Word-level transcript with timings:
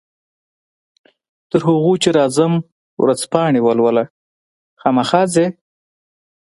تر 1.49 1.61
هغو 1.67 1.93
چې 2.03 2.09
راځم 2.17 2.53
ورځپاڼې 3.01 3.59
ولوله، 3.67 4.03
خامخا 4.81 5.21
ځې؟ 5.33 5.45